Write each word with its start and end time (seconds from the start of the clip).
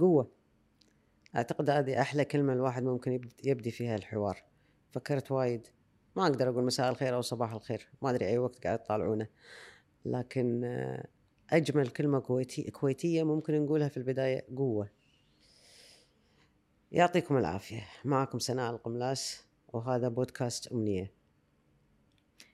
قوة. 0.00 0.30
أعتقد 1.36 1.70
هذه 1.70 2.00
أحلى 2.00 2.24
كلمة 2.24 2.52
الواحد 2.52 2.82
ممكن 2.82 3.12
يبد- 3.12 3.46
يبدي 3.46 3.70
فيها 3.70 3.96
الحوار. 3.96 4.42
فكرت 4.92 5.32
وايد. 5.32 5.66
ما 6.16 6.22
أقدر 6.22 6.48
أقول 6.48 6.64
مساء 6.64 6.90
الخير 6.90 7.14
أو 7.14 7.20
صباح 7.20 7.52
الخير. 7.52 7.88
ما 8.02 8.10
أدري 8.10 8.28
أي 8.28 8.38
وقت 8.38 8.64
قاعد 8.66 8.78
تطالعونه. 8.78 9.26
لكن 10.04 10.64
آه، 10.64 11.06
أجمل 11.50 11.88
كلمة 11.88 12.18
كويتي 12.20 12.70
كويتية 12.70 13.22
ممكن 13.22 13.64
نقولها 13.64 13.88
في 13.88 13.96
البداية 13.96 14.46
قوة. 14.56 14.88
يعطيكم 16.92 17.36
العافية. 17.36 17.82
معكم 18.04 18.38
سناء 18.38 18.70
القملاس 18.70 19.44
وهذا 19.72 20.08
بودكاست 20.08 20.72
أمنية. 20.72 21.12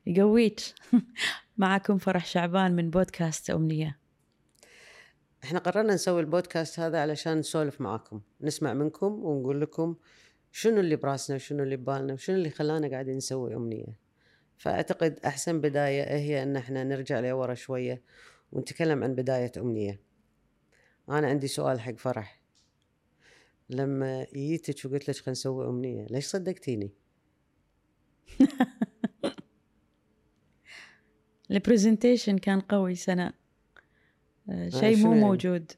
يقويك. 0.07 0.61
معكم 1.59 1.99
فرح 1.99 2.27
شعبان 2.27 2.77
من 2.77 2.91
بودكاست 2.91 3.51
أمنية. 3.51 4.00
إحنا 5.45 5.59
قررنا 5.59 5.95
نسوي 5.95 6.21
البودكاست 6.21 6.81
هذا 6.81 7.01
علشان 7.01 7.39
نسولف 7.39 7.81
معاكم 7.81 8.21
نسمع 8.41 8.75
منكم 8.75 9.25
ونقول 9.25 9.61
لكم 9.61 9.97
شنو 10.53 10.81
اللي 10.81 10.97
براسنا 10.97 11.37
وشنو 11.37 11.63
اللي 11.63 11.77
ببالنا 11.77 12.13
وشنو 12.13 12.37
اللي 12.37 12.51
خلانا 12.51 12.89
قاعدين 12.89 13.17
نسوي 13.17 13.55
أمنية. 13.55 13.97
فأعتقد 14.59 15.19
أحسن 15.25 15.61
بداية 15.61 16.17
هي 16.17 16.43
أن 16.43 16.57
إحنا 16.57 16.85
نرجع 16.85 17.21
لورا 17.21 17.55
شوية 17.55 18.03
ونتكلم 18.53 19.05
عن 19.05 19.15
بداية 19.15 19.53
أمنية. 19.57 20.01
أنا 21.09 21.27
عندي 21.27 21.47
سؤال 21.47 21.81
حق 21.81 21.95
فرح. 21.95 22.41
لما 23.71 24.27
جيتك 24.35 24.85
وقلت 24.85 25.09
لك 25.11 25.17
خلينا 25.17 25.31
نسوي 25.31 25.67
أمنية 25.67 26.07
ليش 26.11 26.27
صدقتيني؟ 26.27 26.93
ال 31.51 31.57
presentation 31.57 32.39
كان 32.39 32.61
قوي 32.61 32.95
سناء 32.95 33.40
شيء 34.69 34.97
شنو 34.97 35.09
مو 35.09 35.13
يعني؟ 35.15 35.25
موجود. 35.25 35.73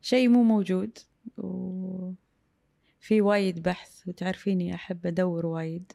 شيء 0.00 0.28
مو 0.28 0.42
موجود. 0.42 0.98
وفي 1.38 3.20
وايد 3.20 3.62
بحث 3.62 4.08
وتعرفيني 4.08 4.74
أحب 4.74 5.06
أدور 5.06 5.46
وايد. 5.46 5.92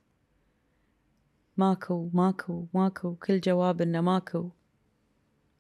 ماكو 1.58 2.10
ماكو 2.14 2.66
ماكو 2.74 3.16
كل 3.16 3.40
جواب 3.40 3.82
إنه 3.82 4.02
ماكو. 4.02 4.50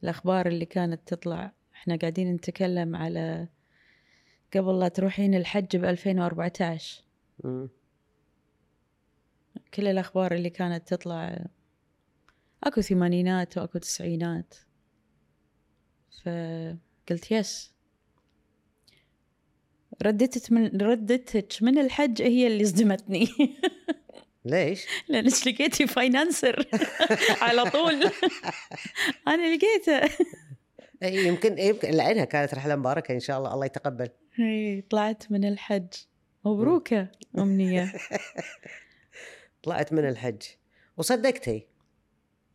الأخبار 0.03 0.47
اللي 0.47 0.65
كانت 0.65 1.13
تطلع. 1.13 1.51
إحنا 1.73 1.95
قاعدين 1.95 2.33
نتكلم 2.33 2.95
على 2.95 3.47
قبل 4.53 4.79
لا 4.79 4.87
تروحين 4.87 5.35
الحج 5.35 5.77
ب 5.77 5.85
2014 5.85 7.03
مم. 7.43 7.69
كل 9.73 9.87
الأخبار 9.87 10.33
اللي 10.33 10.49
كانت 10.49 10.87
تطلع 10.87 11.45
أكو 12.63 12.81
ثمانينات 12.81 13.57
وأكو 13.57 13.77
تسعينات. 13.77 14.55
فقلت 16.11 17.31
yes. 17.31 17.71
ردتك 20.03 20.51
من 20.51 20.81
ردتك 20.81 21.53
من 21.61 21.77
الحج 21.77 22.21
هي 22.21 22.47
اللي 22.47 22.65
صدمتني. 22.65 23.27
ليش؟ 24.45 24.85
لانك 25.07 25.47
لقيتي 25.47 25.87
financer 25.87 26.67
على 27.41 27.69
طول. 27.69 28.11
أنا 29.27 29.55
لقيته. 29.55 30.01
إي، 31.03 31.27
يمكن 31.27 31.57
يمكن 31.57 31.91
لعينها 31.91 32.25
كانت 32.25 32.53
رحلة 32.53 32.75
مباركة 32.75 33.13
إن 33.13 33.19
شاء 33.19 33.37
الله. 33.37 33.53
الله 33.53 33.65
يتقبل. 33.65 34.09
إي، 34.39 34.81
طلعت 34.89 35.31
من 35.31 35.45
الحج. 35.45 35.87
مبروكة 36.45 37.07
أمنية. 37.37 37.93
طلعت 39.63 39.93
من 39.93 40.09
الحج. 40.09 40.41
وصدقتي؟ 40.97 41.67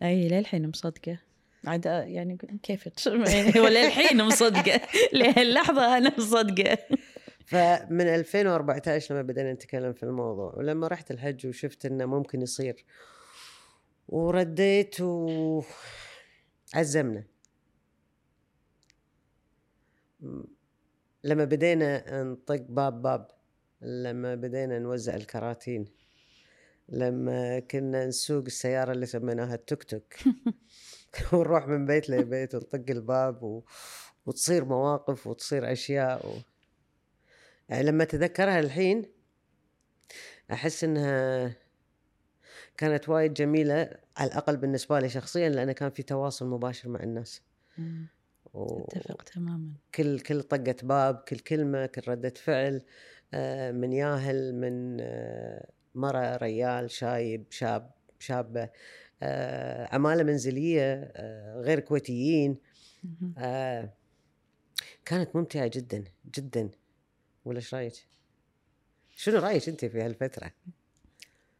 أي 0.03 0.29
للحين 0.29 0.69
مصدقة. 0.69 1.19
عاد 1.67 1.85
يعني 1.87 2.39
كيف 2.63 3.07
وللحين 3.57 4.23
مصدقة 4.23 4.81
لهاللحظة 5.13 5.97
أنا 5.97 6.13
مصدقة 6.19 6.79
فمن 7.47 8.01
2014 8.01 9.15
لما 9.15 9.23
بدأنا 9.23 9.53
نتكلم 9.53 9.93
في 9.93 10.03
الموضوع 10.03 10.55
ولما 10.57 10.89
رحت 10.89 11.11
الحج 11.11 11.47
وشفت 11.47 11.87
إنه 11.87 12.07
ممكن 12.07 12.43
يصير 12.43 12.85
ورديت 14.09 14.97
وعزمنا. 16.75 17.25
لما 21.25 21.45
بدينا 21.45 22.23
نطق 22.23 22.63
باب 22.69 23.03
باب 23.03 23.31
لما 23.83 24.35
بدينا 24.35 24.79
نوزع 24.79 25.15
الكراتين 25.15 25.85
لما 26.89 27.61
كنا 27.61 28.07
نسوق 28.07 28.45
السيارة 28.45 28.93
اللي 28.93 29.07
سميناها 29.07 29.55
التوك 29.55 29.83
توك. 29.83 30.15
ونروح 31.33 31.69
من 31.69 31.87
بيت 31.87 32.11
لبيت 32.11 32.55
ونطق 32.55 32.85
الباب 32.91 33.43
و... 33.43 33.63
وتصير 34.27 34.65
مواقف 34.65 35.27
وتصير 35.27 35.73
أشياء 35.73 36.27
و... 36.27 36.39
يعني 37.69 37.83
لما 37.83 38.03
أتذكرها 38.03 38.61
الحين 38.61 39.05
أحس 40.53 40.85
إنها 40.85 41.57
كانت 42.77 43.09
وايد 43.09 43.35
جميلة 43.35 43.91
على 44.17 44.31
الأقل 44.31 44.57
بالنسبة 44.57 44.99
لي 44.99 45.09
شخصيا 45.09 45.49
لأن 45.49 45.73
كان 45.73 45.91
في 45.91 46.03
تواصل 46.03 46.47
مباشر 46.47 46.89
مع 46.89 47.03
الناس. 47.03 47.43
أتفق 48.55 49.23
تماما. 49.23 49.73
كل 49.95 50.21
كل 50.21 50.43
طقه 50.43 50.77
باب 50.83 51.17
كل 51.29 51.39
كلمة 51.39 51.87
كل 51.87 52.03
ردة 52.09 52.35
فعل 52.37 52.83
آه، 53.35 53.71
من 53.71 53.93
ياهل 53.93 54.55
من 54.55 54.97
آه، 55.01 55.69
مرة 55.95 56.37
ريال 56.37 56.91
شايب 56.91 57.45
شاب 57.51 57.91
شابة. 58.19 58.63
آه، 58.63 58.71
عماله 59.93 60.23
منزلية 60.23 61.13
آه، 61.17 61.61
غير 61.61 61.81
كويتيين. 61.81 62.57
آه، 63.39 63.93
كانت 65.05 65.37
ممتعة 65.37 65.71
جدا 65.75 66.05
جدا 66.35 66.71
ولا 67.45 67.57
إيش 67.57 67.75
رأيك؟ 67.75 67.95
شنو 69.17 69.39
رأيك 69.39 69.69
أنت 69.69 69.85
في 69.85 70.01
هالفترة؟ 70.01 70.51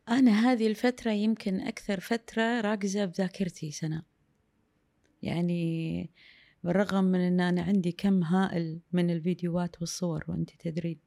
أنا 0.09 0.53
هذه 0.53 0.67
الفترة 0.67 1.11
يمكن 1.11 1.61
أكثر 1.61 2.01
فترة 2.01 2.61
راكزة 2.61 3.05
بذاكرتي 3.05 3.71
سنة 3.71 4.03
يعني 5.23 6.11
بالرغم 6.65 7.05
من 7.05 7.21
أن 7.21 7.41
أنا 7.41 7.63
عندي 7.63 7.93
كم 7.93 8.23
هائل 8.23 8.81
من 8.93 9.11
الفيديوهات 9.11 9.81
والصور 9.81 10.25
وأنت 10.29 10.51
تدرين 10.59 10.99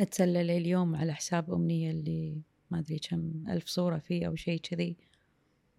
أتسلل 0.00 0.50
اليوم 0.50 0.96
على 0.96 1.14
حساب 1.14 1.52
أمنية 1.52 1.90
اللي 1.90 2.42
ما 2.70 2.78
أدري 2.78 2.98
كم 2.98 3.44
ألف 3.48 3.66
صورة 3.66 3.98
فيه 3.98 4.26
أو 4.26 4.34
شيء 4.34 4.60
كذي 4.60 4.96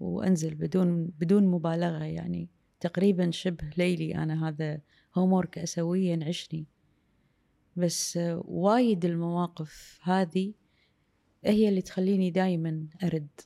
وأنزل 0.03 0.56
بدون 0.56 1.06
بدون 1.06 1.47
مبالغة 1.47 2.03
يعني 2.03 2.50
تقريبا 2.80 3.31
شبه 3.31 3.69
ليلي 3.78 4.16
أنا 4.16 4.47
هذا 4.47 4.81
هومورك 5.16 5.58
أسويه 5.58 6.12
ينعشني. 6.12 6.66
بس 7.75 8.19
وايد 8.38 9.06
المواقف 9.06 10.00
هذه 10.02 10.53
هي 11.46 11.69
اللي 11.69 11.81
تخليني 11.81 12.31
دايما 12.31 12.88
أرد. 13.03 13.42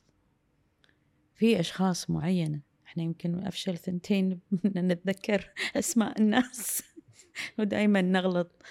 في 1.35 1.59
أشخاص 1.59 2.09
معينة 2.09 2.61
إحنا 2.85 3.03
يمكن 3.03 3.45
أفشل 3.47 3.77
ثنتين 3.77 4.39
من 4.51 4.87
نتذكر 4.87 5.49
أسماء 5.75 6.21
الناس. 6.21 6.83
ودايما 7.59 8.01
نغلط 8.01 8.61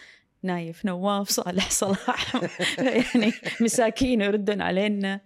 نايف 0.42 0.84
نواف 0.84 1.28
صالح 1.28 1.70
صلاح. 1.70 2.36
يعني 3.14 3.32
مساكين 3.60 4.20
يردون 4.20 4.60
علينا. 4.60 5.20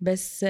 بس 0.00 0.46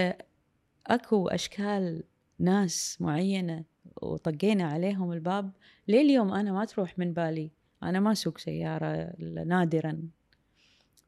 أكو 0.86 1.28
أشكال 1.28 2.02
ناس 2.38 2.96
معينة 3.00 3.64
وطقينا 4.02 4.64
عليهم 4.64 5.12
الباب 5.12 5.52
لليوم 5.88 6.32
أنا 6.32 6.52
ما 6.52 6.64
تروح 6.64 6.98
من 6.98 7.12
بالي. 7.12 7.50
أنا 7.82 8.00
ما 8.00 8.12
أسوق 8.12 8.38
سيارة 8.38 8.86
إلا 8.86 9.44
نادرا. 9.44 10.08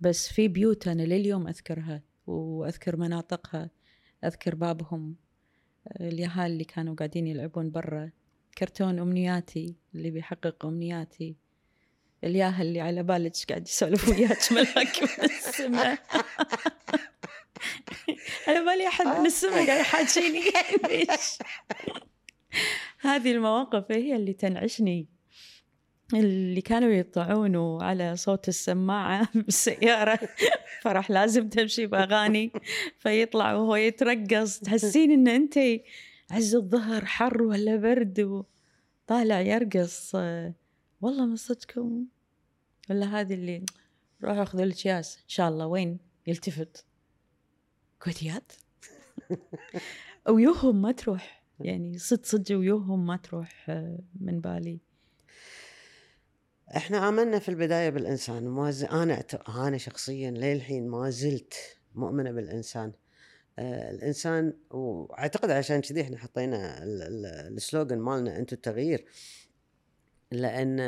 بس 0.00 0.28
في 0.28 0.48
بيوت 0.48 0.88
أنا 0.88 1.02
لليوم 1.02 1.48
أذكرها 1.48 2.02
وأذكر 2.26 2.96
مناطقها 2.96 3.70
أذكر 4.24 4.54
بابهم 4.54 5.16
اليهال 6.00 6.52
اللي 6.52 6.64
كانوا 6.64 6.94
قاعدين 6.94 7.26
يلعبون 7.26 7.70
برا 7.70 8.10
كرتون 8.58 8.98
أمنياتي 8.98 9.74
اللي 9.94 10.10
بيحقق 10.10 10.66
أمنياتي 10.66 11.36
الياهل 12.24 12.66
اللي 12.66 12.80
على 12.80 13.02
بالك 13.02 13.32
قاعد 13.48 13.68
يسولف 13.68 14.08
وياك 14.08 14.52
ملاك 14.52 15.02
من 15.02 15.24
السماء. 15.24 15.98
على 18.48 18.64
بالي 18.64 18.88
أحد 18.88 19.06
من 19.06 19.26
السماء 19.26 19.66
قاعد 19.66 19.80
يحاجيني 19.80 20.40
هذه 23.00 23.32
المواقف 23.32 23.92
هي 23.92 24.16
اللي 24.16 24.32
تنعشني. 24.32 25.08
اللي 26.14 26.60
كانوا 26.60 26.90
يطلعون 26.90 27.82
على 27.82 28.16
صوت 28.16 28.48
السماعة 28.48 29.28
بالسيارة 29.34 30.18
فرح 30.82 31.10
لازم 31.10 31.48
تمشي 31.48 31.86
بأغاني 31.86 32.52
فيطلع 32.98 33.54
وهو 33.54 33.76
يترقص. 33.76 34.58
تحسين 34.60 35.10
إن 35.10 35.28
أنت 35.28 35.58
عز 36.30 36.54
الظهر 36.54 37.04
حر 37.04 37.42
ولا 37.42 37.76
برد 37.76 38.44
وطالع 39.06 39.40
يرقص. 39.40 40.14
والله 41.00 41.26
من 41.26 41.36
صدقكم؟ 41.36 42.04
ولا 42.90 43.20
هذه 43.20 43.34
اللي 43.34 43.64
روحوا 44.24 44.44
خذوا 44.44 44.64
لك 44.64 44.86
ياس 44.86 45.16
إن 45.16 45.28
شاء 45.28 45.48
الله. 45.48 45.66
وين؟ 45.66 45.98
يلتفت. 46.26 46.84
كويتيات؟ 48.04 48.52
ويوهم 50.28 50.82
ما 50.82 50.92
تروح. 50.92 51.44
يعني 51.60 51.98
صدق 51.98 52.24
صدق 52.24 52.56
ويوهم 52.58 53.06
ما 53.06 53.16
تروح 53.16 53.70
آه، 53.70 53.98
من 54.20 54.40
بالي. 54.40 54.80
إحنا 56.76 56.98
عملنا 56.98 57.38
في 57.38 57.48
البداية 57.48 57.90
بالإنسان. 57.90 58.48
ما 58.48 58.70
ز... 58.70 58.84
أنا 58.84 59.20
أت- 59.20 59.50
أنا 59.50 59.78
شخصيا 59.78 60.30
للحين 60.30 60.88
ما 60.88 61.10
زلت 61.10 61.54
مؤمنة 61.94 62.30
بالإنسان. 62.32 62.92
آه 63.58 63.90
الإنسان 63.90 64.52
وأعتقد 64.70 65.50
عشان 65.50 65.80
كذي 65.80 66.02
إحنا 66.02 66.18
حطينا 66.18 66.82
ال- 66.84 67.02
ال- 67.02 67.26
السلوغن 67.56 67.98
مالنا 67.98 68.38
أنتم 68.38 68.56
التغيير. 68.56 69.04
لأن 70.32 70.80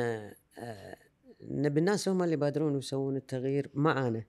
آه 0.59 0.97
نبي 1.43 1.81
الناس 1.81 2.09
هم 2.09 2.23
اللي 2.23 2.35
يبادرون 2.35 2.75
ويسوون 2.75 3.17
التغيير 3.17 3.71
معانا. 3.75 4.25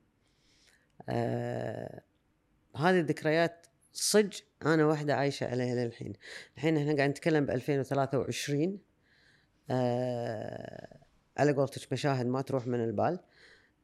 آه 1.09 2.01
هذه 2.77 2.99
الذكريات 2.99 3.67
صج 3.93 4.39
أنا 4.65 4.85
واحدة 4.85 5.15
عايشة 5.15 5.47
عليها 5.47 5.75
للحين. 5.85 6.13
الحين 6.57 6.77
إحنا 6.77 6.95
قاعد 6.95 7.09
نتكلم 7.09 7.45
ب 7.45 7.49
2023 7.49 8.79
آه 9.69 10.99
على 11.37 11.53
قولتك 11.53 11.93
مشاهد 11.93 12.25
ما 12.25 12.41
تروح 12.41 12.67
من 12.67 12.83
البال. 12.83 13.19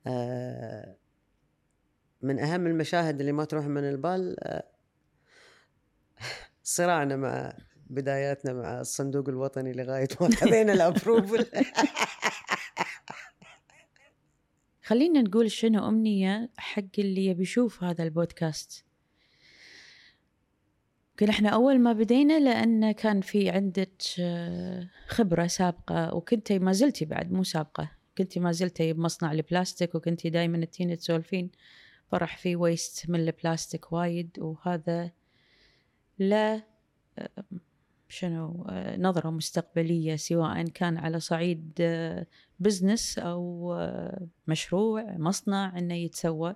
آه 0.08 0.96
من 2.22 2.40
أهم 2.40 2.68
المشاهد 2.68 3.20
اللي 3.20 3.32
ما 3.32 3.46
تروح 3.46 3.66
من 3.66 3.90
البال 3.90 4.36
آه 4.44 4.64
صراعنا 6.64 7.16
مع 7.16 7.54
بداياتنا 7.90 8.54
مع 8.54 8.82
الصندوق 8.82 9.30
الوطني 9.30 9.74
لغاية 9.74 10.08
ما 10.22 10.36
خذينا 10.36 10.74
الابروفل 10.74 11.46
خلينا 14.84 15.22
نقول 15.22 15.52
شنو 15.52 15.88
أمنية 15.88 16.50
حق 16.58 16.84
اللي 17.00 17.26
يبي 17.26 17.42
يشوف 17.42 17.84
هذا 17.84 18.04
البودكاست. 18.04 18.86
يمكن 21.12 21.30
إحنا 21.30 21.50
أول 21.50 21.80
ما 21.80 21.94
بدينا 21.94 22.40
لأن 22.40 22.92
كان 22.92 23.22
في 23.22 23.50
عندك 23.50 24.02
آه، 24.20 24.90
خبرة 25.08 25.48
سابقة 25.48 26.16
وكنتي 26.16 26.60
ما 26.60 26.72
زلتي 26.72 27.06
بعد 27.06 27.32
مو 27.32 27.44
سابقة 27.44 27.92
كنتي 28.18 28.40
ما 28.40 28.52
زلتي 28.52 28.94
بمصنع 28.94 29.32
البلاستيك 29.32 29.96
وكنتي 29.96 30.30
دايما 30.30 30.66
تجيني 30.66 30.96
تسولفين 30.96 31.52
فرح 32.12 32.38
في 32.38 32.56
waste 32.56 33.10
من 33.10 33.20
البلاستيك 33.20 33.94
وايد 33.94 34.40
وهذا 34.40 35.12
لا 36.20 36.64
آه، 37.20 37.30
شنو 38.10 38.66
آه، 38.70 38.98
نظرة 38.98 39.30
مستقبلية 39.30 40.16
سواء 40.16 40.64
كان 40.64 40.98
على 40.98 41.20
صعيد 41.20 41.72
business 42.64 43.20
أو 43.20 43.74
آه، 43.74 44.28
مشروع 44.48 45.18
مصنع 45.18 45.78
إنه 45.78 45.94
يتسوى. 45.94 46.56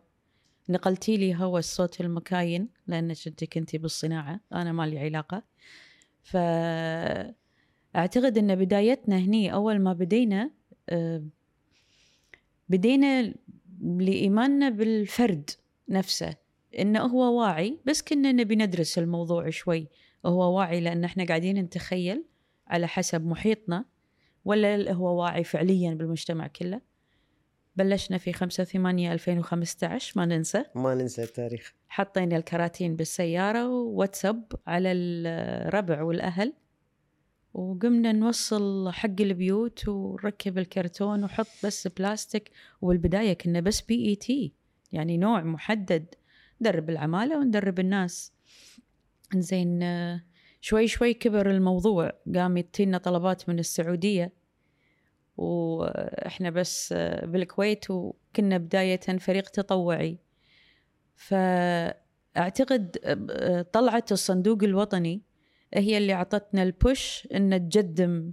نقلتي 0.70 1.18
لي 1.18 1.36
هو 1.36 1.58
الصوت 1.58 2.02
المكاين 2.02 2.70
لأنك 2.88 3.18
أنت 3.28 3.44
كنتي 3.44 3.78
بالصناعة 3.78 4.40
أنا 4.54 4.72
ما 4.72 4.88
لي 4.88 5.00
علاقة 5.00 5.44
فأعتقد 6.24 7.38
أن 8.38 8.56
بدايتنا 8.56 9.18
هني 9.18 9.54
أول 9.54 9.80
ما 9.80 9.94
بدينا 9.94 10.52
آه، 10.90 11.24
بدينا 12.70 13.34
لإيماننا 13.82 14.70
بالفرد 14.70 15.50
نفسه. 15.90 16.36
إنه 16.80 17.00
هو 17.00 17.40
واعي 17.40 17.80
بس 17.86 18.02
كنا 18.02 18.32
نبي 18.32 18.56
ندرس 18.56 18.98
الموضوع 18.98 19.50
شوي. 19.50 19.88
هو 20.26 20.58
واعي 20.58 20.80
لأن 20.82 21.04
إحنا 21.04 21.26
قاعدين 21.26 21.58
نتخيل 21.60 22.24
على 22.68 22.88
حسب 22.88 23.26
محيطنا. 23.26 23.86
ولا 24.48 24.94
هو 24.94 25.22
واعي 25.22 25.44
فعليا 25.44 25.94
بالمجتمع 25.94 26.48
كله. 26.48 26.82
بلشنا 27.76 28.18
في 28.18 28.34
5 28.34 28.64
8 28.64 29.14
2015 29.14 30.14
ما 30.16 30.26
ننسى. 30.26 30.64
ما 30.76 30.96
ننسى 30.96 31.24
التاريخ. 31.24 31.74
حطينا 31.90 32.38
الكراتين 32.38 32.96
بالسيارة 32.96 33.70
وواتساب 33.70 34.44
على 34.68 34.92
الربع 34.92 36.02
والأهل 36.02 36.54
وقمنا 37.54 38.12
نوصل 38.12 38.90
حق 38.92 39.22
البيوت 39.22 39.88
ونركب 39.88 40.58
الكرتون 40.58 41.24
وحط 41.24 41.48
بس 41.64 41.88
بلاستيك 41.88 42.52
والبداية 42.82 43.34
كنا 43.34 43.60
بس 43.60 43.82
PET 43.82 44.54
يعني 44.92 45.18
نوع 45.18 45.42
محدد. 45.42 46.16
ندرب 46.62 46.90
العمالة 46.90 47.40
وندرب 47.40 47.80
الناس. 47.80 48.34
زين 49.36 49.84
آه، 49.84 50.24
شوي 50.62 50.88
شوي 50.88 51.14
كبر 51.14 51.52
الموضوع. 51.52 52.12
قام 52.36 52.58
يتينا 52.58 52.98
طلبات 52.98 53.50
من 53.50 53.60
السعودية. 53.60 54.37
وإحنا 55.38 56.50
بس 56.50 56.94
بالكويت 57.24 57.92
وكنا 57.92 58.58
بداية 58.58 59.00
فريق 59.00 59.50
تطوعي. 59.50 60.18
فأعتقد 61.16 62.98
آه، 63.04 63.62
طلعة 63.62 64.06
الصندوق 64.12 64.64
الوطني 64.64 65.22
هي 65.74 65.98
اللي 65.98 66.14
عطتنا 66.14 66.64
البوش 66.64 67.28
إن 67.36 67.70
تقدم 67.70 68.32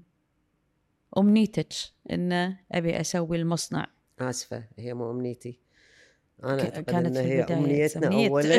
أمنيتك 1.18 1.72
إن 2.10 2.56
أبي 2.72 3.00
أسوي 3.00 3.36
المصنع. 3.36 3.86
آسفة 4.20 4.64
هي 4.78 4.94
مو 4.94 5.10
أمنيتي. 5.10 5.60
أنا 6.44 6.62
أعتقد 6.62 6.84
كانت 6.84 7.16
إن 7.16 7.22
في 7.22 7.28
هي 7.28 7.42
أمنيتنا. 7.42 8.28
اولا. 8.28 8.58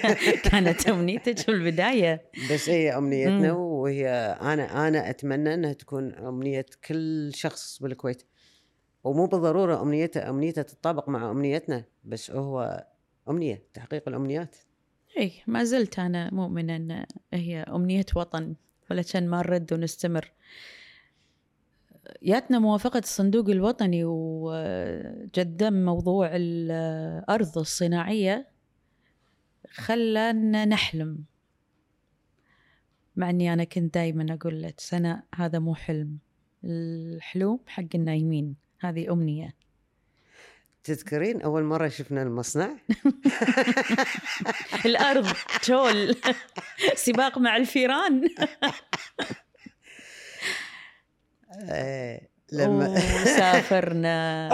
كانت 0.50 0.88
أمنيتك 0.88 1.38
في 1.38 1.48
البداية. 1.48 2.30
بس 2.50 2.68
هي 2.68 2.96
أمنيتنا 2.98 3.52
مم. 3.52 3.58
وهي 3.84 4.08
أنا 4.40 4.88
أنا 4.88 5.10
أتمنى 5.10 5.54
إنها 5.54 5.72
تكون 5.72 6.14
أمنية 6.14 6.66
كل 6.88 7.30
شخص 7.34 7.82
بالكويت. 7.82 8.22
ومو 9.04 9.26
بالضرورة 9.26 9.82
أمنيته 9.82 10.30
أمنيته 10.30 10.62
تتطابق 10.62 11.08
مع 11.08 11.30
أمنيتنا 11.30 11.84
بس 12.04 12.30
هو 12.30 12.86
أمنية 13.28 13.62
تحقيق 13.74 14.08
الأمنيات. 14.08 14.56
إي 15.18 15.32
ما 15.46 15.64
زلت 15.64 15.98
أنا 15.98 16.34
مؤمنة 16.34 16.76
إن 16.76 17.06
هي 17.34 17.60
أمنية 17.60 18.06
وطن 18.16 18.54
ولكن 18.90 19.28
ما 19.28 19.38
نرد 19.38 19.72
ونستمر. 19.72 20.32
ياتنا 22.22 22.58
موافقة 22.58 22.98
الصندوق 22.98 23.48
الوطني 23.48 24.04
وقدم 24.04 25.84
موضوع 25.84 26.30
الأرض 26.32 27.58
الصناعية 27.58 28.48
خلانا 29.70 30.64
نحلم. 30.64 31.24
مع 33.16 33.30
أني 33.30 33.52
أنا 33.52 33.64
كنت 33.64 33.94
دايما 33.94 34.34
أقول 34.34 34.62
لك 34.62 34.80
سنة 34.80 35.22
هذا 35.34 35.58
مو 35.58 35.74
حلم. 35.74 36.18
الحلوم 36.64 37.60
حق 37.66 37.84
النايمين 37.94 38.56
هذه 38.80 39.12
أمنية. 39.12 39.54
تذكرين 40.84 41.42
أول 41.42 41.64
مرة 41.64 41.88
شفنا 41.88 42.22
المصنع؟ 42.22 42.70
الأرض 44.86 45.26
شول 45.62 46.16
سباق 47.06 47.38
مع 47.38 47.56
الفيران. 47.56 48.28
آه، 51.70 52.20
لما 52.52 52.88
وسافرنا 52.88 54.48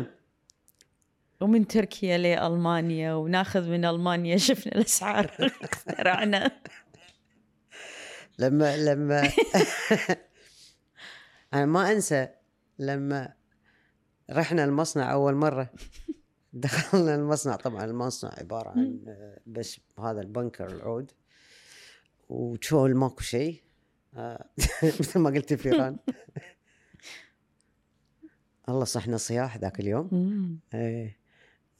ومن 1.40 1.66
تركيا 1.66 2.18
لألمانيا 2.18 3.14
وناخذ 3.14 3.68
من 3.68 3.84
ألمانيا 3.84 4.36
شفنا 4.36 4.74
الأسعار. 4.74 5.50
اخترعنا. 5.62 6.50
لما 8.42 8.76
لما 8.76 9.22
أنا 11.54 11.66
ما 11.66 11.92
أنسى 11.92 12.28
لما 12.78 13.32
رحنا 14.30 14.64
المصنع 14.64 15.12
أول 15.12 15.34
مرة. 15.34 15.70
دخلنا 16.52 17.14
المصنع 17.14 17.56
طبعا 17.56 17.84
المصنع 17.84 18.30
عبارة 18.38 18.68
عن 18.70 19.04
آه، 19.08 19.40
بس 19.46 19.80
هذا 19.98 20.20
البنكر 20.20 20.66
العود. 20.66 21.10
وشول 22.28 22.94
ماكو 22.94 23.20
شيء؟ 23.20 23.62
آه، 24.14 24.48
مثل 25.00 25.18
ما 25.18 25.30
قلت 25.30 25.54
فيران. 25.54 25.96
الله 28.68 28.84
صحنا 28.84 29.16
صياح 29.16 29.56
ذاك 29.56 29.80
اليوم. 29.80 30.10
إيه. 30.74 31.18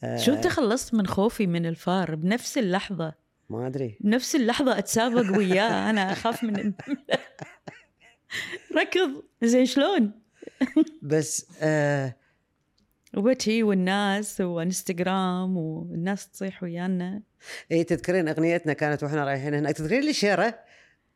آه، 0.03 0.17
شو 0.17 0.33
انت 0.33 0.47
خلصت 0.47 0.95
من 0.95 1.07
خوفي 1.07 1.47
من 1.47 1.67
الفار 1.67 2.15
بنفس 2.15 2.59
اللحظة؟ 2.59 3.15
ما 3.53 3.67
أدري. 3.67 3.97
بنفس 4.01 4.35
اللحظة 4.35 4.79
أتسابق 4.79 5.39
وياه. 5.39 5.91
أنا 5.91 6.13
أخاف 6.13 6.45
من 6.45 6.73
ركض. 8.77 9.23
زين 9.43 9.67
شلون؟ 9.67 10.11
بس 11.03 11.47
آه 11.63 12.17
وبتشي 13.17 13.63
والناس 13.63 14.41
وانستغرام 14.41 15.57
والناس 15.57 16.29
تصيح 16.31 16.63
ويانا. 16.63 17.23
اي 17.73 17.85
تذكرين 17.85 18.29
أغنيتنا 18.29 18.73
كانت 18.73 19.03
وإحنا 19.03 19.25
رايحين 19.25 19.55
هناك. 19.55 19.77
تذكرين 19.77 20.01
لي 20.05 20.13
شيره 20.13 20.59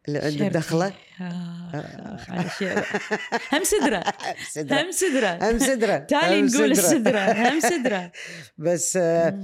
اللي 0.09 0.19
عند. 0.19 0.43
الدخله 0.43 0.87
آخ، 1.21 1.75
آخ، 1.75 2.31
على 2.31 2.49
شيء. 2.59 2.79
هم 3.53 3.65
سدرة 3.65 4.05
هم 4.73 4.91
سدرة 4.91 5.51
هم 5.51 5.59
سدرة 5.59 5.97
تالي 5.99 6.43
نقول 6.43 6.51
سدرة. 6.51 6.71
السدرة 6.71 7.19
هم 7.49 7.61
سدرة 7.61 8.13
بس 8.59 8.97
آه. 8.97 9.39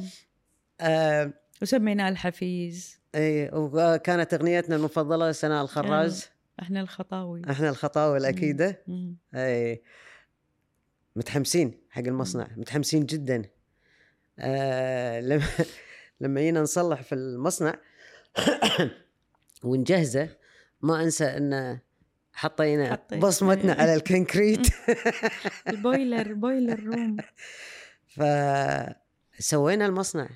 آه 0.80 1.32
وسميناه 1.62 2.08
الحفيز. 2.08 3.00
إي 3.14 3.50
وكانت 3.52 4.34
أغنيتنا 4.34 4.76
المفضلة 4.76 5.32
سناء 5.32 5.62
الخراز 5.62 6.28
إحنا 6.62 6.80
الخطاوي. 6.80 7.42
إحنا 7.50 7.68
الخطاوي 7.68 8.18
الاكيده. 8.18 8.84
إي 9.34 9.82
متحمسين 11.16 11.80
حق 11.90 12.02
المصنع 12.02 12.48
متحمسين 12.56 13.06
جدا. 13.06 13.42
آه 14.38 15.20
لما 15.20 15.46
لما 16.20 16.40
جينا 16.40 16.60
نصلح 16.60 17.02
في 17.02 17.14
المصنع 17.14 17.74
ونجهزه 19.64 20.28
ما 20.80 21.02
أنسى 21.02 21.24
ان 21.24 21.78
حطينا. 22.32 22.98
بصمتنا 23.12 23.72
على 23.72 23.94
ال 23.94 24.01
concrete. 24.01 24.66
ال 25.68 25.77
boiler 25.77 26.32
boiler 26.32 26.84
room. 26.84 27.16
فسوينا 29.38 29.86
المصنع. 29.86 30.28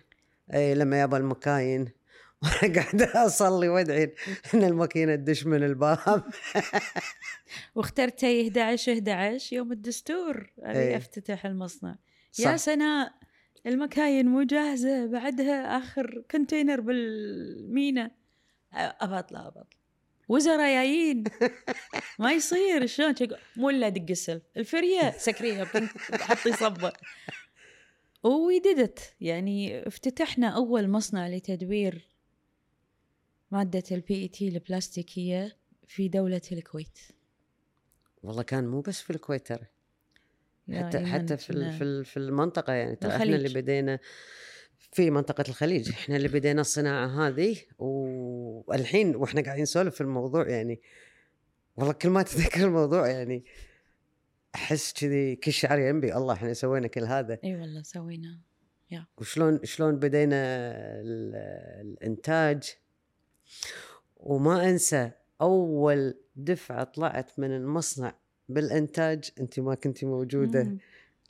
اي 0.54 0.74
لما 0.74 1.00
يابا 1.00 1.16
المكاين. 1.16 1.88
وأنا 2.42 2.74
قاعدة 2.74 3.26
أصلي 3.26 3.68
وأدعي 3.68 4.14
إن 4.54 4.64
الماكينه 4.64 5.14
تدش 5.14 5.46
من 5.46 5.64
الباب. 5.64 6.22
واخترتي 7.74 8.42
11 8.42 8.92
11 8.92 9.56
يوم 9.56 9.72
الدستور. 9.72 10.50
أبي 10.58 10.78
إيه. 10.78 10.96
أفتتح 10.96 11.46
المصنع. 11.46 11.96
صح. 12.32 12.46
يا 12.46 12.56
سناء 12.56 13.12
المكاين 13.66 14.26
مو 14.28 14.42
جاهزة. 14.42 15.06
بعدها 15.06 15.78
آخر 15.78 16.22
كونتينر 16.30 16.80
بالمينا. 16.80 18.10
ابى 18.72 19.18
اطلع 19.18 19.40
ابى 19.40 19.48
اطلع 19.48 19.64
وزراء 20.28 20.74
جايين. 20.74 21.24
ما 22.18 22.32
يصير. 22.32 22.86
شلون؟ 22.86 23.14
مو 23.56 23.70
إلا 23.70 23.88
دق 23.88 24.10
السلف. 24.10 24.42
الفرية. 24.56 25.10
سكريه 25.10 25.64
حطي 26.12 26.52
صبة. 26.52 26.92
ويددت. 28.28 29.14
يعني 29.20 29.88
افتتحنا 29.88 30.48
أول 30.48 30.88
مصنع 30.88 31.28
لتدوير 31.28 32.08
مادة 33.50 33.82
البي 33.92 34.14
اي 34.14 34.28
تي 34.28 34.48
البلاستيكيه 34.48 35.56
في 35.86 36.08
دولة 36.08 36.40
الكويت. 36.52 36.98
والله 38.22 38.42
كان 38.42 38.66
مو 38.66 38.80
بس 38.80 39.00
في 39.00 39.10
الكويت 39.10 39.46
ترى. 39.46 39.66
حتى 40.72 41.06
حتى 41.06 41.36
في 41.36 41.72
في 41.78 42.04
في 42.04 42.16
المنطقة 42.16 42.72
يعني 42.72 42.96
ترى 42.96 43.12
إحنا 43.12 43.24
اللي. 43.24 43.60
بدينا 43.60 43.98
في 44.78 45.10
منطقة 45.10 45.44
الخليج. 45.48 45.88
إحنا 45.88 46.16
اللي 46.16 46.28
بدينا 46.28 46.60
الصناعة 46.60 47.06
هذه 47.06 47.56
والحين 47.78 49.16
وإحنا 49.16 49.42
قاعدين 49.42 49.62
نسولف 49.62 49.94
في 49.94 50.00
الموضوع 50.00 50.48
يعني. 50.48 50.80
والله 51.76 51.92
كل 51.92 52.08
ما 52.08 52.22
تذكر 52.22 52.64
الموضوع 52.64 53.08
يعني. 53.08 53.44
أحس 54.56 54.92
كذي 54.92 55.36
كل 55.36 55.52
شعر 55.52 55.78
ينبي 55.78 56.14
الله 56.16 56.34
إحنا 56.34 56.52
سوينا 56.52 56.88
كل 56.88 57.04
هذا 57.04 57.38
إي 57.44 57.54
والله 57.56 57.82
سوينا 57.82 58.38
وشلون 59.18 59.60
شلون 59.64 59.96
بدينا 59.98 60.36
ال- 61.00 61.36
الإنتاج 61.86 62.74
وما 64.16 64.68
أنسى 64.68 65.10
أول 65.40 66.14
دفعة 66.36 66.84
طلعت 66.84 67.38
من 67.38 67.50
المصنع 67.56 68.14
بالإنتاج 68.48 69.30
أنت 69.40 69.60
ما 69.60 69.74
كنت 69.74 70.04
موجودة 70.04 70.62
مم. 70.64 70.78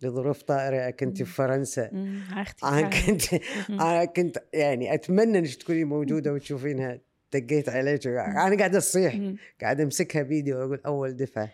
لظروف 0.03 0.43
طارئه 0.43 0.91
كنت 0.91 1.17
في. 1.19 1.25
فرنسا 1.25 1.91
مم. 1.93 2.23
تعال. 2.61 3.07
كنت. 3.07 3.23
أنا 3.71 4.05
كنت 4.05 4.37
يعني 4.55 4.95
أتمنى 4.95 5.39
إنك 5.39 5.55
تكوني 5.55 5.85
موجودة 5.85 6.33
وتشوفينها 6.33 6.99
دقيت 7.33 7.69
عليك 7.69 8.07
أنا 8.07 8.57
قاعد 8.59 8.77
أصيح 8.77 9.15
مم. 9.15 9.37
قاعد 9.61 9.81
أمسكها 9.81 10.25
فيديو 10.25 10.59
وأقول 10.59 10.81
أول 10.87 11.17
دفعة 11.17 11.53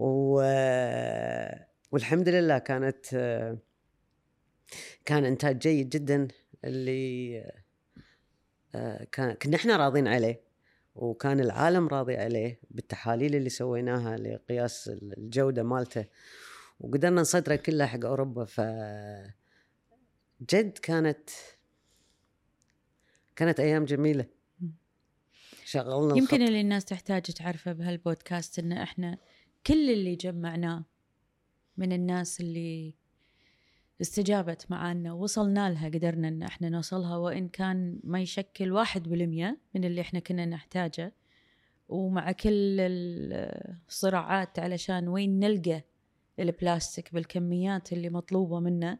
و... 0.00 0.34
والحمد 1.92 2.28
لله 2.28 2.58
كانت 2.58 3.06
كان 5.04 5.24
إنتاج 5.24 5.58
جيد 5.58 5.88
جدا 5.88 6.28
اللي 6.64 7.44
كان 9.12 9.32
كنا 9.32 9.56
إحنا 9.56 9.76
راضين 9.76 10.08
عليه 10.08 10.40
وكان 10.94 11.40
العالم 11.40 11.88
راضي 11.88 12.16
عليه 12.16 12.60
بالتحاليل 12.70 13.34
اللي 13.34 13.50
سويناها 13.50 14.16
لقياس 14.16 14.88
الجودة 14.88 15.62
مالته 15.62 16.04
وقدرنا 16.80 17.20
نصدره 17.20 17.56
كله 17.56 17.86
حق 17.86 18.04
أوروبا 18.04 18.44
ف 18.44 18.60
جد 20.50 20.78
كانت 20.78 21.30
كانت 23.36 23.60
أيام 23.60 23.84
جميلة. 23.84 24.26
شغلنا 25.64 26.16
يمكن 26.16 26.36
الخط. 26.36 26.48
اللي 26.48 26.60
الناس 26.60 26.84
تحتاج 26.84 27.22
تعرفه 27.22 27.72
بهالبودكاست 27.72 28.58
إن 28.58 28.72
إحنا 28.72 29.18
كل 29.66 29.90
اللي 29.90 30.16
جمعناه 30.16 30.84
من 31.76 31.92
الناس 31.92 32.40
اللي 32.40 32.94
استجابت 34.00 34.70
معانا 34.70 35.12
وصلنا 35.12 35.70
لها 35.70 35.88
قدرنا 35.88 36.28
إن 36.28 36.42
إحنا 36.42 36.68
نوصلها 36.68 37.16
وإن 37.16 37.48
كان 37.48 38.00
ما 38.04 38.20
يشكل 38.20 38.72
واحد 38.72 39.08
بالمية 39.08 39.58
من 39.74 39.84
اللي 39.84 40.00
إحنا 40.00 40.20
كنا 40.20 40.46
نحتاجه. 40.46 41.14
ومع 41.88 42.32
كل 42.32 42.76
الصراعات 43.88 44.58
علشان 44.58 45.08
وين 45.08 45.38
نلقى 45.38 45.82
البلاستيك 46.38 47.14
بالكميات 47.14 47.92
اللي 47.92 48.10
مطلوبة 48.10 48.60
منه. 48.60 48.98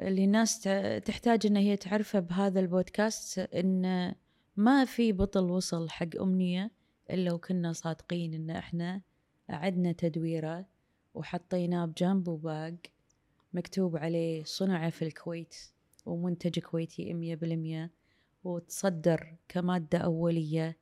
اللي 0.00 0.24
الناس 0.24 0.60
تحتاج 1.04 1.46
إن 1.46 1.56
هي 1.56 1.76
تعرفه 1.76 2.20
بهذا 2.20 2.60
البودكاست 2.60 3.38
إن 3.38 4.14
ما 4.56 4.84
في 4.84 5.12
بطل 5.12 5.50
وصل 5.50 5.90
حق 5.90 6.20
أمنية. 6.20 6.70
إلا 7.14 7.32
وكنا 7.32 7.72
صادقين 7.72 8.34
إن 8.34 8.50
إحنا 8.50 9.00
أعدنا 9.50 9.92
تدويره 9.92 10.66
وحطيناه 11.14 11.84
بجنب 11.84 12.28
وباق 12.28 12.74
مكتوب 13.52 13.96
عليه 13.96 14.44
صنع 14.44 14.90
في 14.90 15.02
الكويت 15.02 15.56
ومنتج 16.06 16.58
كويتي 16.58 17.14
مية 17.14 17.34
بالمية 17.34 17.90
وتصدر 18.44 19.34
كمادة 19.48 19.98
أولية 19.98 20.76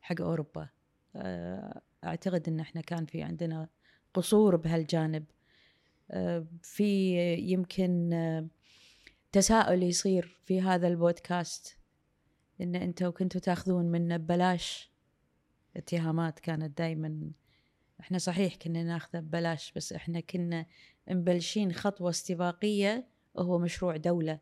حق 0.00 0.20
أوروبا. 0.20 0.68
آه، 1.16 1.80
أعتقد 2.04 2.48
إن 2.48 2.60
إحنا 2.60 2.80
كان 2.80 3.06
في 3.06 3.22
عندنا 3.22 3.68
قصور 4.14 4.56
بهالجانب. 4.56 5.24
آه، 6.10 6.46
في 6.62 7.18
يمكن 7.38 8.12
آه، 8.12 8.46
تساؤل 9.32 9.82
يصير 9.82 10.40
في 10.44 10.60
هذا 10.60 10.88
البودكاست 10.88 11.78
إن 12.60 12.74
أنتوا 12.74 13.10
كنتوا 13.10 13.40
تاخذون 13.40 13.84
منا 13.84 14.16
ببلاش 14.16 14.93
اتهامات 15.76 16.38
كانت 16.38 16.78
دائما 16.78 17.30
إحنا 18.00 18.18
صحيح 18.18 18.54
كنا 18.54 18.82
ناخذه 18.82 19.20
ببلاش 19.20 19.72
بس 19.72 19.92
إحنا 19.92 20.20
كنا 20.20 20.66
مبلشين 21.10 21.72
خطوة 21.72 22.10
استباقية 22.10 23.06
وهو 23.34 23.58
مشروع 23.58 23.96
دولة. 23.96 24.38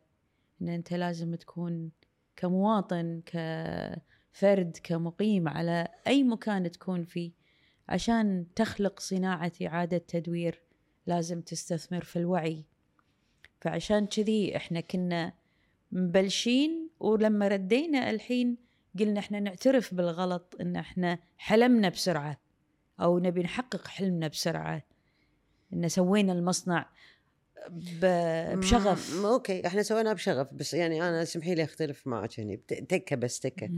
إن 0.61 0.69
أنت 0.69 0.93
لازم 0.93 1.35
تكون 1.35 1.91
كمواطن 2.35 3.21
كفرد 3.25 4.77
كمقيم 4.83 5.47
على 5.47 5.87
أي 6.07 6.23
مكان 6.23 6.71
تكون 6.71 7.03
فيه. 7.03 7.31
عشان 7.89 8.45
تخلق 8.55 8.99
صناعة 8.99 9.51
إعادة 9.65 9.97
تدوير 9.97 10.61
لازم 11.07 11.41
تستثمر 11.41 12.03
في 12.03 12.19
الوعي. 12.19 12.65
فعشان 13.61 14.05
كذي 14.05 14.57
إحنا 14.57 14.79
كنا 14.79 15.33
مبلشين 15.91 16.89
ولما 16.99 17.47
ردينا 17.47 18.09
الحين 18.09 18.57
قلنا 18.99 19.19
إحنا 19.19 19.39
نعترف 19.39 19.93
بالغلط 19.93 20.55
إن 20.61 20.75
إحنا 20.75 21.19
حلمنا 21.37 21.89
بسرعة 21.89 22.37
أو 22.99 23.19
نبي 23.19 23.41
نحقق 23.43 23.87
حلمنا 23.87 24.27
بسرعة. 24.27 24.83
ان 25.73 25.89
سوينا 25.89 26.33
المصنع 26.33 26.89
بشغف. 28.53 29.13
م- 29.15 29.25
أوكي 29.25 29.67
إحنا 29.67 29.83
سويناها 29.83 30.13
بشغف 30.13 30.53
بس 30.53 30.73
يعني 30.73 31.01
أنا 31.09 31.21
اسمحي 31.21 31.55
لي 31.55 31.63
أختلف 31.63 32.07
معك 32.07 32.39
هني. 32.39 32.55
بت- 32.55 32.73
تكه 32.73 33.15
بس 33.15 33.39
تكه. 33.39 33.69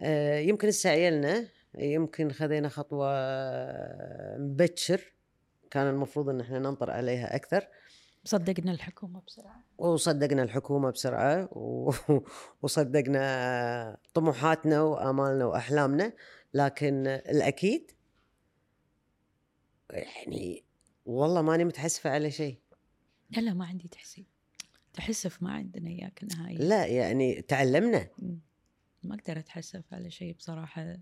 آه 0.00 0.38
يمكن 0.38 0.68
استعجلنا 0.68 1.44
يمكن 1.78 2.32
خذينا 2.32 2.68
خطوة 2.68 3.08
مبكر. 4.38 5.00
كان 5.70 5.86
المفروض 5.86 6.28
إن 6.28 6.40
إحنا 6.40 6.58
ننطر 6.58 6.90
عليها 6.90 7.36
أكثر. 7.36 7.66
صدقنا 8.24 8.72
الحكومة 8.72 9.22
بسرعة. 9.26 9.64
وصدقنا 9.78 10.42
الحكومة 10.42 10.90
بسرعة 10.90 11.48
و... 11.52 11.92
وصدقنا 12.62 13.96
طموحاتنا 14.14 14.82
وآمالنا 14.82 15.44
وأحلامنا 15.44 16.12
لكن 16.54 17.06
الأكيد 17.06 17.92
يعني 19.90 20.64
والله 21.06 21.42
ماني 21.42 21.64
متحسفة 21.64 22.10
على 22.10 22.30
شيء. 22.30 22.58
لا 23.30 23.40
لا 23.40 23.54
ما 23.54 23.66
عندي 23.66 23.88
تحسيب. 23.88 24.26
تحسف 24.92 25.42
ما 25.42 25.52
عندنا 25.52 25.88
إياك 25.90 26.24
نهائيا. 26.24 26.58
لا 26.58 26.86
يعني 26.86 27.42
تعلمنا. 27.42 28.08
ما 29.02 29.14
أقدر 29.14 29.38
أتحسف 29.38 29.94
على 29.94 30.10
شيء 30.10 30.34
بصراحة. 30.34 30.96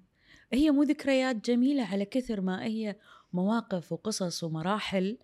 هي 0.52 0.70
مو 0.70 0.82
ذكريات 0.82 1.36
جميلة 1.36 1.82
على 1.84 2.04
كثر 2.04 2.40
ما 2.40 2.64
هي 2.64 2.96
مواقف 3.32 3.92
وقصص 3.92 4.44
ومراحل 4.44 5.18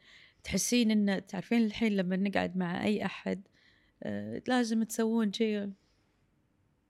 تحسين 0.45 0.91
إن 0.91 1.27
تعرفين 1.27 1.65
الحين 1.65 1.97
لما 1.97 2.17
نقعد 2.17 2.57
مع 2.57 2.85
أي 2.85 3.05
أحد 3.05 3.49
آه 4.03 4.43
لازم 4.47 4.83
تسوون 4.83 5.33
شيء 5.33 5.73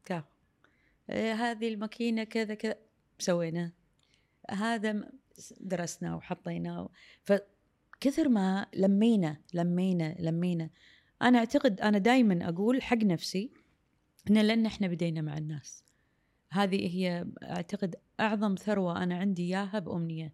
كاف 0.05 0.25
آه 1.11 1.33
هذه 1.33 1.69
الماكينة 1.69 2.25
كذا 2.25 2.55
كذا. 2.55 2.77
سويناه 3.19 3.73
هذا 4.51 5.11
درسناه 5.61 6.17
وحطيناه 6.17 6.91
فكثر 7.23 8.29
ما 8.29 8.67
لمينا 8.75 9.37
لمينا 9.55 10.17
لمينا. 10.19 10.71
أنا 11.23 11.39
أعتقد 11.39 11.81
أنا 11.81 11.99
دائما 11.99 12.49
أقول 12.49 12.83
حق 12.83 12.97
نفسي 12.97 13.51
إن 14.31 14.39
لأن 14.39 14.67
إحنا 14.67 14.87
بدينا 14.87 15.21
مع 15.21 15.39
الناس. 15.39 15.85
هذه 16.51 16.97
هي 16.97 17.27
أعتقد 17.43 17.97
أعظم 18.21 18.55
ثروة 18.55 19.03
أنا 19.03 19.19
عندي 19.19 19.43
إياها 19.43 19.79
بأمنية 19.79 20.33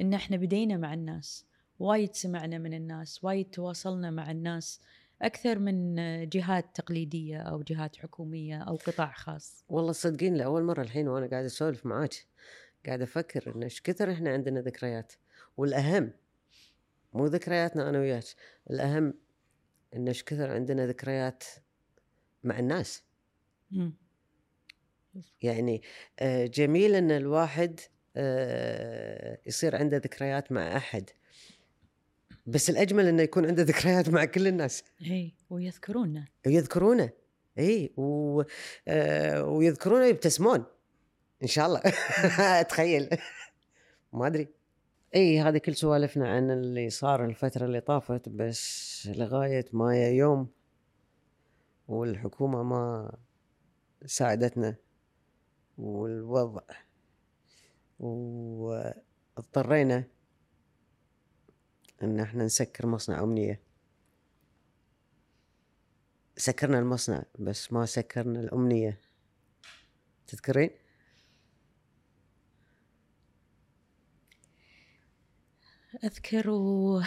إن 0.00 0.14
إحنا 0.14 0.36
بدينا 0.36 0.76
مع 0.76 0.94
الناس. 0.94 1.47
وايد 1.78 2.14
سمعنا 2.14 2.58
من 2.58 2.74
الناس 2.74 3.24
وايد 3.24 3.50
تواصلنا 3.50 4.10
مع 4.10 4.30
الناس 4.30 4.80
أكثر 5.22 5.58
من 5.58 5.94
جهات 6.28 6.66
تقليدية 6.74 7.38
أو 7.38 7.62
جهات 7.62 7.96
حكومية 7.96 8.58
أو 8.62 8.76
قطاع 8.76 9.12
خاص. 9.12 9.64
والله 9.68 9.92
صدقين 9.92 10.34
لأول 10.34 10.62
مرة 10.62 10.82
الحين 10.82 11.08
وأنا 11.08 11.26
قاعد 11.26 11.44
أسولف 11.44 11.86
معاك 11.86 12.14
قاعد 12.86 13.02
أفكر 13.02 13.56
إن 13.56 13.62
إيش 13.62 13.82
كثر 13.82 14.12
إحنا 14.12 14.30
عندنا 14.30 14.60
ذكريات. 14.60 15.12
والأهم 15.56 16.12
مو 17.12 17.26
ذكرياتنا 17.26 17.88
أنا 17.88 17.98
وياك 17.98 18.24
الأهم 18.70 19.14
إن 19.96 20.08
إيش 20.08 20.24
كثر 20.24 20.50
عندنا 20.50 20.86
ذكريات 20.86 21.44
مع 22.44 22.58
الناس. 22.58 23.02
مم. 23.70 23.92
يعني 25.42 25.82
آه، 26.18 26.46
جميل 26.46 26.94
إن 26.94 27.10
الواحد 27.10 27.80
آه، 28.16 29.38
يصير 29.46 29.76
عنده 29.76 29.96
ذكريات 29.96 30.52
مع 30.52 30.76
أحد. 30.76 31.10
بس 32.48 32.70
الأجمل 32.70 33.06
إنه 33.06 33.22
يكون 33.22 33.46
عنده 33.46 33.62
ذكريات 33.62 34.08
مع 34.08 34.24
كل 34.24 34.46
الناس. 34.46 34.84
اي 35.02 35.34
ويذكرونا 35.50 36.24
ويذكرونه 36.46 37.10
اي 37.58 37.92
و... 37.96 38.42
آه، 38.88 39.44
ويذكرونه 39.44 40.04
يبتسمون 40.04 40.64
إن 41.42 41.46
شاء 41.46 41.66
الله. 41.66 41.80
أتخيل. 42.60 43.08
ما 44.12 44.26
أدري. 44.26 44.48
إي 45.14 45.40
هذه 45.40 45.58
كل 45.58 45.74
سوالفنا 45.74 46.28
عن 46.28 46.50
اللي 46.50 46.90
صار 46.90 47.24
الفترة 47.24 47.64
اللي 47.66 47.80
طافت 47.80 48.28
بس 48.28 49.08
لغاية 49.14 49.66
ما 49.72 50.08
يوم 50.08 50.48
والحكومة 51.88 52.62
ما 52.62 53.12
ساعدتنا 54.06 54.76
والوضع. 55.78 56.62
واضطرينا 59.36 60.04
إن 62.02 62.20
إحنا 62.20 62.44
نسكر 62.44 62.86
مصنع 62.86 63.22
أمنية. 63.22 63.60
سكرنا 66.36 66.78
المصنع 66.78 67.22
بس 67.38 67.72
ما 67.72 67.86
سكرنا 67.86 68.40
الأمنية. 68.40 69.00
تذكرين؟ 70.26 70.70
أذكر 76.04 76.50
و 76.50 77.00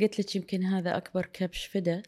قلت 0.00 0.20
لك 0.20 0.36
يمكن 0.36 0.64
هذا 0.64 0.96
أكبر 0.96 1.26
كبش 1.26 1.66
فدا 1.66 2.02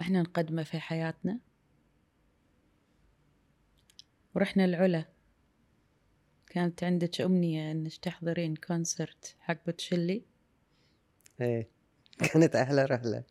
إحنا 0.00 0.22
نقدمه 0.22 0.62
في 0.62 0.80
حياتنا. 0.80 1.40
ورحنا 4.34 4.64
العلا. 4.64 5.13
كانت 6.54 6.84
عندك 6.84 7.20
أمنية 7.20 7.72
إنك 7.72 7.96
تحضرين 7.96 8.56
كونسرت 8.56 9.36
حق 9.40 9.64
بوتشيلي؟ 9.66 10.24
إيه 11.40 11.68
كانت 12.32 12.56
أحلى 12.56 12.84
رحلة. 12.84 13.24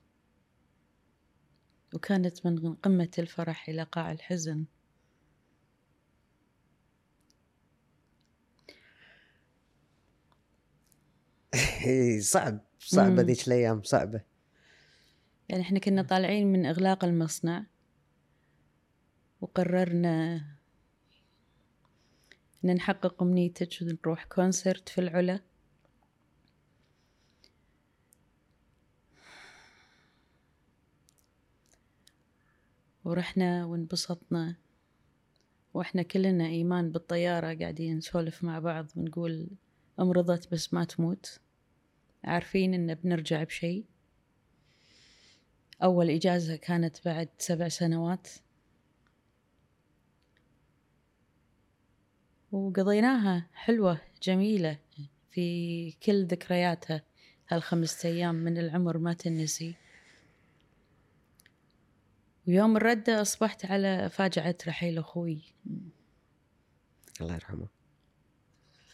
وكانت 1.93 2.45
من 2.45 2.73
قمة 2.73 3.11
الفرح 3.19 3.69
إلى 3.69 3.83
قاع 3.83 4.11
الحزن. 4.11 4.65
إيه، 11.85 12.19
صعب 12.19 12.59
صعبة 12.79 13.21
مم. 13.21 13.27
ذيك 13.27 13.47
الأيام 13.47 13.83
صعبة. 13.83 14.21
يعني 15.49 15.61
إحنا 15.61 15.79
كنا 15.79 16.01
طالعين 16.01 16.47
من 16.47 16.65
إغلاق 16.65 17.05
المصنع 17.05 17.65
وقررنا 19.41 20.41
إن 22.65 22.75
نحقق 22.75 23.23
أمنيتك 23.23 23.69
ونروح 23.81 24.23
كونسرت 24.25 24.89
في 24.89 25.01
العلا؟ 25.01 25.39
ورحنا 33.05 33.65
وانبسطنا 33.65 34.55
وإحنا 35.73 36.01
كلنا 36.01 36.45
إيمان 36.45 36.91
بالطيارة 36.91 37.53
قاعدين 37.53 37.97
نسولف 37.97 38.43
مع 38.43 38.59
بعض 38.59 38.87
ونقول 38.95 39.47
أمرضت 39.99 40.51
بس 40.51 40.73
ما 40.73 40.83
تموت. 40.83 41.39
عارفين 42.23 42.73
إن 42.73 42.93
بنرجع 42.93 43.43
بشيء؟ 43.43 43.85
أول 45.83 46.09
إجازة 46.09 46.55
كانت 46.55 47.05
بعد 47.05 47.29
سبع 47.37 47.67
سنوات. 47.67 48.27
وقضيناها 52.53 53.47
حلوة 53.53 54.01
جميلة 54.23 54.79
في 55.31 55.91
كل 55.91 56.25
ذكرياتها 56.25 57.01
هالخمسة 57.49 58.09
أيام 58.09 58.35
من 58.35 58.57
العمر 58.57 58.97
ما 58.97 59.13
تنسي. 59.13 59.75
ويوم 62.47 62.77
الردة 62.77 63.21
أصبحت 63.21 63.65
على 63.65 64.09
فاجعة 64.09 64.55
رحيل 64.67 64.97
أخوي. 64.97 65.41
الله 67.21 67.33
يرحمه. 67.33 67.67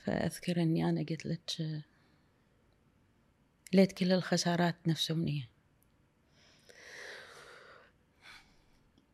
فأذكر 0.04 0.62
أني 0.62 0.90
أنا 0.90 1.06
قلت 1.10 1.26
لك 1.26 1.42
ليت 3.74 3.92
كل 3.92 4.12
الخسارات 4.12 4.76
نفس 4.88 5.12
أمنية 5.12 5.50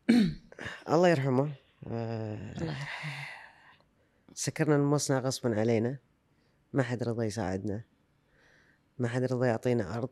الله 0.90 1.10
يرحمه. 1.10 1.52
آه، 1.88 2.54
الله 2.62 2.72
يرحمه. 2.72 3.35
سكرنا 4.36 4.76
المصنع 4.76 5.20
غصبا 5.20 5.60
علينا. 5.60 5.98
ما 6.74 6.84
حد 6.84 7.04
رضى 7.04 7.26
يساعدنا. 7.26 7.84
ما 9.00 9.08
حد 9.08 9.24
رضى 9.24 9.48
يعطينا 9.48 9.98
أرض. 9.98 10.10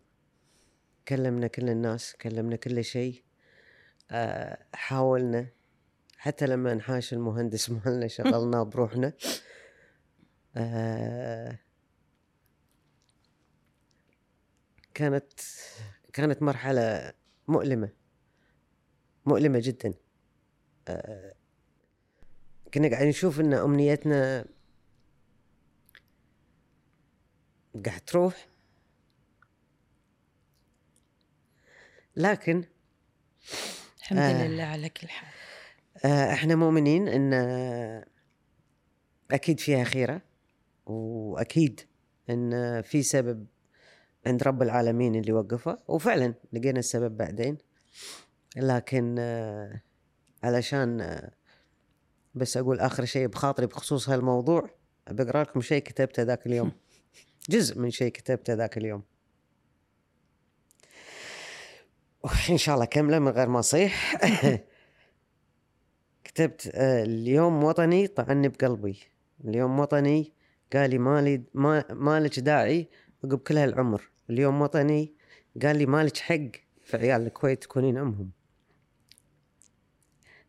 كلمنا 1.07 1.47
كل 1.47 1.69
الناس 1.69 2.15
كلمنا 2.15 2.55
كل 2.55 2.83
شيء. 2.83 3.23
آه، 4.11 4.65
حاولنا. 4.73 5.47
حتى 6.17 6.47
لما 6.47 6.73
نحاش 6.73 7.13
المهندس 7.13 7.69
مالنا 7.85 8.07
شغلناه 8.07 8.63
بروحنا. 8.63 9.13
آه، 10.55 11.59
كانت 14.93 15.31
كانت 16.13 16.41
مرحلة 16.41 17.13
مؤلمة. 17.47 17.89
مؤلمة 19.25 19.59
جدا. 19.63 19.93
آه، 20.87 21.33
كنا 22.73 22.89
قاعدين 22.89 23.09
نشوف 23.09 23.39
إن 23.39 23.53
أمنيتنا 23.53 24.45
قاعد 27.85 28.01
تروح 28.01 28.47
لكن 32.15 32.63
الحمد 33.99 34.19
آه. 34.19 34.47
لله 34.47 34.63
على 34.63 34.89
كل 34.89 35.07
حال 35.07 35.29
آه، 36.05 36.33
إحنا 36.33 36.55
مؤمنين 36.55 37.07
إن 37.07 37.33
أكيد 39.31 39.59
فيها 39.59 39.83
خيرة 39.83 40.21
وأكيد 40.85 41.81
إن 42.29 42.81
في 42.81 43.03
سبب 43.03 43.45
عند 44.25 44.43
رب 44.43 44.61
العالمين 44.61 45.15
اللي 45.15 45.33
وقفه 45.33 45.79
وفعلا 45.87 46.33
لقينا 46.53 46.79
السبب 46.79 47.17
بعدين 47.17 47.57
لكن 48.55 49.15
آه، 49.19 49.81
علشان 50.43 51.01
آه، 51.01 51.31
بس 52.35 52.57
أقول 52.57 52.79
آخر 52.79 53.05
شيء 53.05 53.27
بخاطري 53.27 53.65
بخصوص 53.65 54.09
هالموضوع 54.09 54.69
بقرأ 55.09 55.43
لكم 55.43 55.61
شيء 55.61 55.81
كتبته 55.83 56.23
ذاك 56.23 56.45
اليوم. 56.45 56.71
جزء 57.49 57.79
من 57.79 57.91
شيء 57.91 58.11
كتبته 58.11 58.53
ذاك 58.53 58.77
اليوم. 58.77 59.03
إن 62.49 62.57
شاء 62.57 62.75
الله 62.75 62.85
كملة 62.85 63.19
من 63.19 63.27
غير 63.31 63.49
ما 63.49 63.59
أصيح. 63.59 64.15
كتبت 66.23 66.71
آه، 66.73 67.03
اليوم 67.03 67.63
وطني 67.63 68.07
طعني 68.07 68.47
بقلبي. 68.47 68.99
اليوم 69.45 69.79
وطني 69.79 70.33
قال 70.73 70.89
لي 70.89 70.97
مالي 70.97 71.43
ما 71.53 71.93
مالك 71.93 72.39
داعي 72.39 72.89
عقب 73.23 73.39
كل 73.39 73.57
هالعمر. 73.57 74.09
اليوم 74.29 74.61
وطني 74.61 75.13
قال 75.63 75.77
لي 75.77 75.85
مالك 75.85 76.17
حق 76.17 76.51
في 76.83 76.97
عيال 76.97 77.21
الكويت 77.21 77.63
تكونين 77.63 77.97
أمهم. 77.97 78.31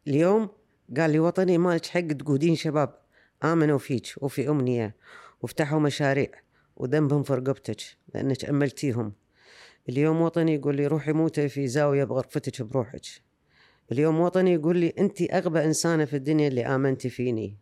اليوم 0.08 0.48
قال 0.96 1.10
لي 1.10 1.18
وطني 1.18 1.58
مالك 1.58 1.86
حق 1.86 2.00
تقودين 2.00 2.56
شباب. 2.56 3.04
آمنوا 3.44 3.78
فيك 3.78 4.06
وفي 4.20 4.48
أمنية 4.48 4.96
وفتحوا 5.42 5.80
مشاريع 5.80 6.30
وذنبهم 6.76 7.22
في 7.22 7.34
رقبتك 7.34 7.80
لأنك 8.14 8.44
أملتيهم. 8.44 9.12
اليوم 9.88 10.20
وطني 10.20 10.54
يقول 10.54 10.76
لي 10.76 10.86
روحي 10.86 11.12
موتي 11.12 11.48
في 11.48 11.68
زاوية 11.68 12.04
بغرفتك 12.04 12.62
بروحك. 12.62 13.06
اليوم 13.92 14.20
وطني 14.20 14.52
يقول 14.52 14.78
لي 14.78 14.94
أنت 14.98 15.22
أغبى 15.22 15.64
إنسانة 15.64 16.04
في 16.04 16.16
الدنيا 16.16 16.48
اللي 16.48 16.66
امنتي 16.66 17.08
فيني. 17.08 17.56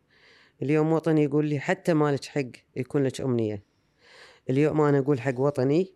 اليوم 0.63 0.93
وطني 0.93 1.25
يقول 1.25 1.47
لي 1.47 1.59
حتى 1.59 1.95
مالك 1.95 2.25
حق 2.25 2.51
يكون 2.77 3.03
لك 3.03 3.21
أمنية. 3.21 3.63
اليوم 4.51 4.81
أنا 4.81 4.99
أقول 4.99 5.21
حق 5.21 5.41
وطني 5.41 5.93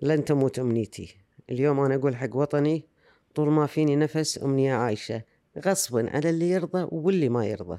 لن 0.00 0.24
تموت 0.24 0.58
أمنيتي. 0.58 1.16
اليوم 1.50 1.80
أنا 1.80 1.94
أقول 1.94 2.16
حق 2.16 2.36
وطني 2.36 2.86
طول 3.34 3.48
ما 3.50 3.66
فيني 3.66 3.96
نفس 3.96 4.42
أمنية 4.42 4.74
عايشة. 4.74 5.22
غصبا 5.58 6.10
على 6.10 6.30
اللي 6.30 6.50
يرضى 6.50 6.88
واللي 6.92 7.28
ما 7.28 7.46
يرضى. 7.46 7.78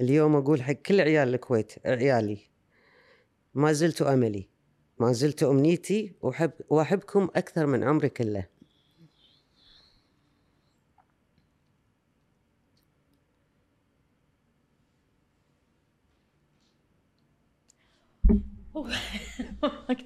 اليوم 0.00 0.36
أقول 0.36 0.62
حق 0.62 0.72
كل 0.72 1.00
عيال 1.00 1.34
الكويت 1.34 1.72
عيالي 1.86 2.38
ما 3.54 3.72
زلت 3.72 4.02
أملي 4.02 4.48
ما 4.98 5.12
زلت 5.12 5.42
أمنيتي 5.42 6.14
وحب 6.22 6.52
وأحبكم 6.68 7.28
أكثر 7.36 7.66
من 7.66 7.84
عمري 7.84 8.08
كله. 8.08 8.46
ما 19.62 19.96